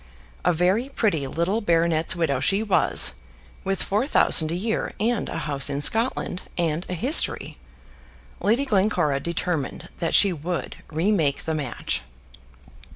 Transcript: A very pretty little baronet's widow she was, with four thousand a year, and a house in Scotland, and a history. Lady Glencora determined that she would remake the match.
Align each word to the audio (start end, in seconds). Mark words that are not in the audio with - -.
A 0.43 0.51
very 0.51 0.89
pretty 0.89 1.27
little 1.27 1.61
baronet's 1.61 2.15
widow 2.15 2.39
she 2.39 2.63
was, 2.63 3.13
with 3.63 3.83
four 3.83 4.07
thousand 4.07 4.51
a 4.51 4.55
year, 4.55 4.93
and 4.99 5.29
a 5.29 5.37
house 5.37 5.69
in 5.69 5.79
Scotland, 5.79 6.41
and 6.57 6.87
a 6.89 6.95
history. 6.95 7.59
Lady 8.39 8.65
Glencora 8.65 9.19
determined 9.19 9.89
that 9.99 10.15
she 10.15 10.33
would 10.33 10.77
remake 10.89 11.43
the 11.43 11.53
match. 11.53 12.01